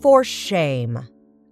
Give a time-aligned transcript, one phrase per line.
[0.00, 1.08] For shame!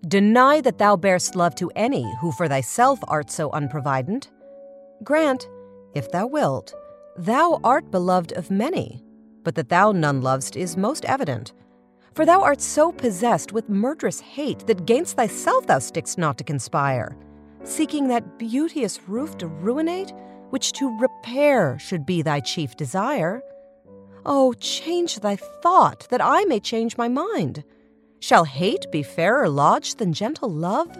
[0.06, 4.30] Deny that thou bearest love to any who for thyself art so unprovident.
[5.02, 5.48] Grant,
[5.94, 6.72] if thou wilt,
[7.16, 9.02] thou art beloved of many,
[9.42, 11.54] but that thou none lovest is most evident.
[12.14, 16.44] For thou art so possessed with murderous hate that gainst thyself thou stickst not to
[16.44, 17.16] conspire,
[17.64, 20.12] seeking that beauteous roof to ruinate,
[20.50, 23.42] which to repair should be thy chief desire.
[24.24, 27.64] Oh, change thy thought, that I may change my mind.
[28.20, 30.96] Shall hate be fairer lodged than gentle love?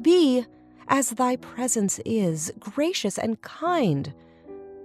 [0.00, 0.46] Be,
[0.88, 4.14] as thy presence is, gracious and kind,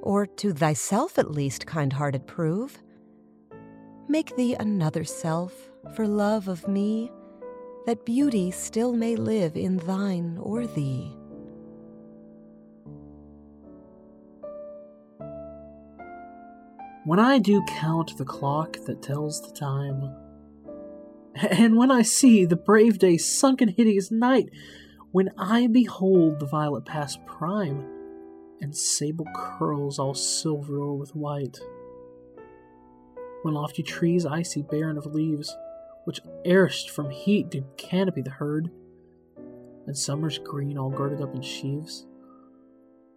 [0.01, 2.77] or to thyself at least kind hearted prove.
[4.07, 5.53] Make thee another self,
[5.95, 7.11] for love of me,
[7.85, 11.15] that beauty still may live in thine or thee.
[17.05, 20.24] When I do count the clock that tells the time,
[21.51, 24.49] and when I see the brave day sunk in hideous night,
[25.11, 27.85] when I behold the violet past prime,
[28.61, 31.59] and sable curls all silver o'er with white,
[33.41, 35.55] when lofty trees I see barren of leaves,
[36.05, 38.71] which erst from heat did canopy the herd,
[39.85, 42.07] and summer's green all girded up in sheaves,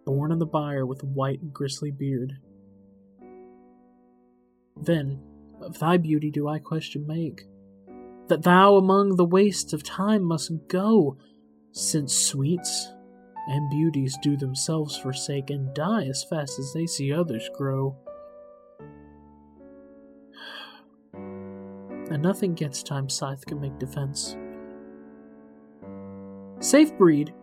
[0.05, 2.33] born in the byre with white and gristly beard.
[4.75, 5.21] Then
[5.61, 7.45] of thy beauty do I question make,
[8.29, 11.17] that thou among the wastes of time must go,
[11.71, 12.93] since sweets
[13.47, 17.95] and beauties do themselves forsake and die as fast as they see others grow.
[21.13, 24.35] And nothing gets time scythe can make defense.
[26.59, 27.33] Safe breed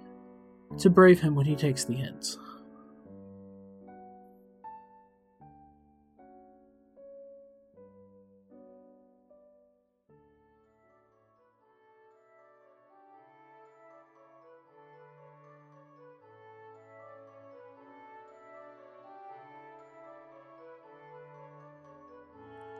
[0.78, 2.38] to brave him when he takes the hints.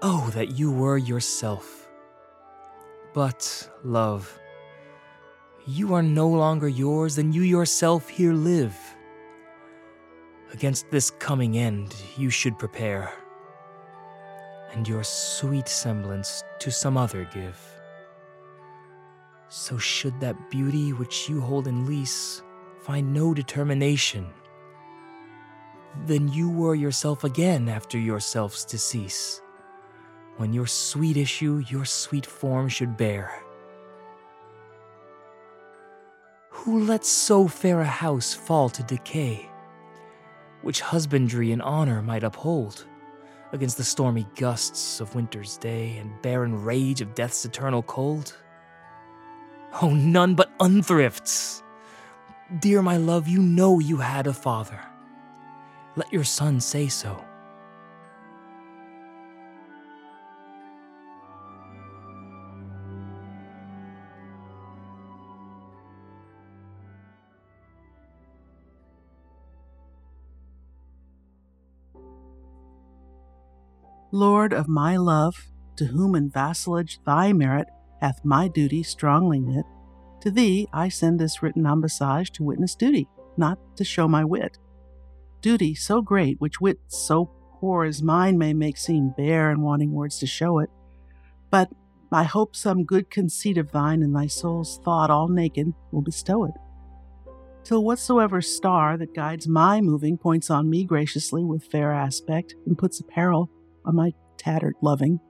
[0.08, 1.88] Oh, that you were yourself.
[3.12, 4.38] But, love,
[5.66, 8.76] you are no longer yours, and you yourself here live.
[10.52, 13.12] Against this coming end you should prepare,
[14.70, 17.58] and your sweet semblance to some other give.
[19.48, 22.44] So should that beauty which you hold in lease
[22.78, 24.28] find no determination,
[26.04, 29.42] then you were yourself again after yourself's decease
[30.36, 33.42] when your sweet issue your sweet form should bear.
[36.50, 39.48] Who lets so fair a house fall to decay,
[40.62, 42.86] which husbandry and honor might uphold
[43.52, 48.36] against the stormy gusts of winter's day and barren rage of death's eternal cold?
[49.80, 51.62] Oh, none but unthrifts!
[52.60, 54.80] Dear my love, you know you had a father.
[55.96, 57.24] Let your son say so.
[74.12, 77.66] Lord of my love, to whom in vassalage thy merit
[78.00, 79.64] hath my duty strongly knit,
[80.20, 84.58] to thee I send this written ambassage to witness duty, not to show my wit.
[85.40, 87.30] Duty so great, which wit so
[87.60, 90.70] poor as mine may make seem bare and wanting words to show it.
[91.50, 91.70] But
[92.12, 96.44] I hope some good conceit of thine in thy soul's thought all naked will bestow
[96.44, 96.54] it.
[97.64, 102.78] Till whatsoever star that guides my moving points on me graciously with fair aspect and
[102.78, 103.50] puts apparel
[103.86, 105.20] on my tattered loving,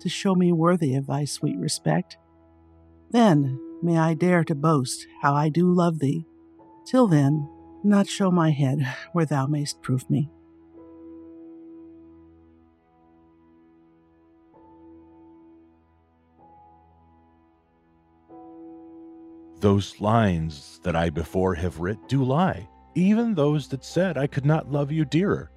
[0.00, 2.16] to show me worthy of thy sweet respect.
[3.10, 6.26] Then may I dare to boast how I do love thee.
[6.86, 7.48] Till then,
[7.84, 10.30] not show my head where thou mayst prove me.
[19.60, 24.44] Those lines that I before have writ do lie, even those that said I could
[24.44, 25.51] not love you dearer.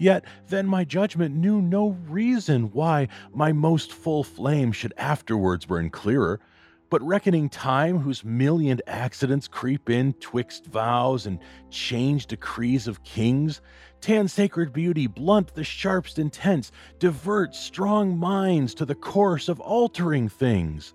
[0.00, 5.90] Yet then my judgment knew no reason why my most full flame should afterwards burn
[5.90, 6.40] clearer,
[6.88, 11.38] but reckoning time whose millioned accidents creep in twixt vows and
[11.68, 13.60] change decrees of kings,
[14.00, 20.30] tan sacred beauty blunt the sharpest intents, divert strong minds to the course of altering
[20.30, 20.94] things.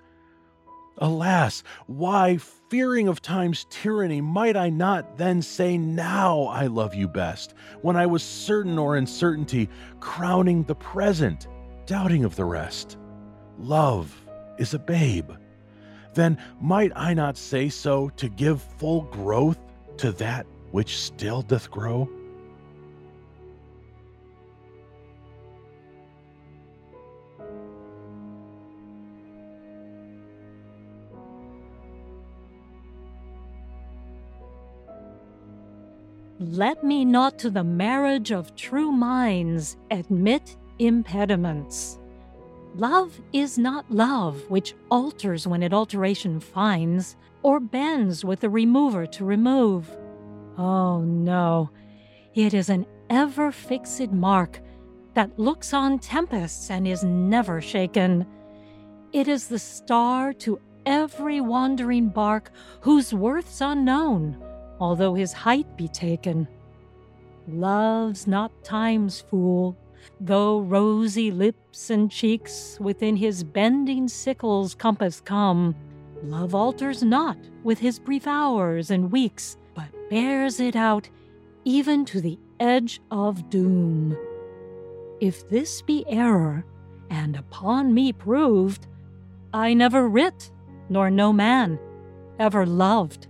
[0.97, 7.07] Alas, why, fearing of time's tyranny, might I not then say, Now I love you
[7.07, 9.69] best, when I was certain or uncertainty,
[9.99, 11.47] crowning the present,
[11.85, 12.97] doubting of the rest?
[13.59, 14.15] Love,
[14.57, 15.31] is a babe,
[16.13, 19.59] then might I not say so to give full growth
[19.97, 22.09] to that which still doth grow?
[36.49, 41.97] Let me not to the marriage of true minds admit impediments.
[42.75, 49.07] Love is not love which alters when it alteration finds, or bends with the remover
[49.07, 49.89] to remove.
[50.57, 51.71] Oh no,
[52.35, 54.59] it is an ever fixed mark
[55.15, 58.27] that looks on tempests and is never shaken.
[59.13, 62.51] It is the star to every wandering bark
[62.81, 64.37] whose worth's unknown,
[64.79, 66.47] although his height be taken.
[67.47, 69.77] Love's not time's fool,
[70.19, 75.75] though rosy lips and cheeks within his bending sickle's compass come.
[76.23, 81.09] Love alters not with his brief hours and weeks, but bears it out
[81.65, 84.17] even to the edge of doom.
[85.19, 86.65] If this be error,
[87.09, 88.87] and upon me proved,
[89.53, 90.51] I never writ,
[90.89, 91.79] nor no man
[92.39, 93.27] ever loved.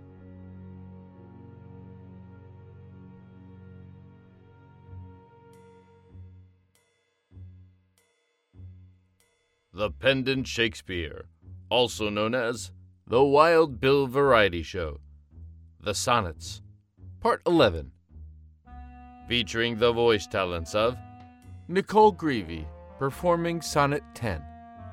[9.77, 11.25] The Pendant Shakespeare,
[11.69, 12.72] also known as
[13.07, 15.01] The Wild Bill Variety Show.
[15.81, 16.62] The Sonnets,
[17.19, 17.92] Part 11.
[19.27, 20.95] Featuring the voice talents of
[21.68, 22.66] Nicole Greavy,
[22.98, 24.42] performing Sonnet 10,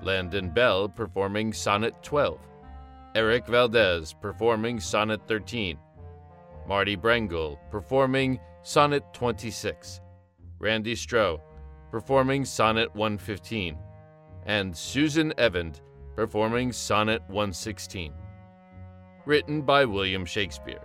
[0.02, 2.40] Landon Beall, performing Sonnet 12,
[3.14, 5.78] Eric Valdez, performing Sonnet 13,
[6.66, 10.00] Marty Brengel, performing Sonnet 26,
[10.58, 11.40] Randy Stroh,
[11.92, 13.78] performing Sonnet 115
[14.46, 15.80] and Susan Evand
[16.16, 18.12] performing Sonnet 116.
[19.24, 20.82] Written by William Shakespeare.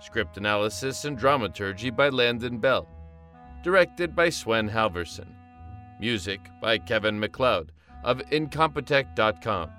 [0.00, 2.88] Script analysis and dramaturgy by Landon Beall.
[3.62, 5.28] Directed by Sven Halverson.
[6.00, 7.70] Music by Kevin MacLeod
[8.02, 9.70] of Incompetech.com.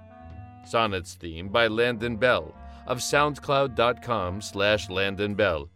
[0.65, 2.53] Sonnets theme by Landon Beall
[2.87, 5.69] of SoundCloud.com slash Landon Beall.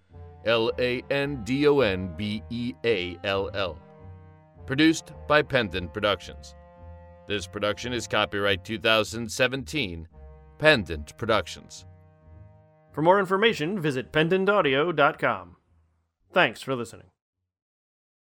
[0.45, 3.77] L A N D O N B E A L L.
[4.65, 6.55] Produced by Pendant Productions.
[7.27, 10.07] This production is copyright 2017,
[10.57, 11.85] Pendant Productions.
[12.93, 15.57] For more information, visit pendantaudio.com.
[16.31, 17.07] Thanks for listening.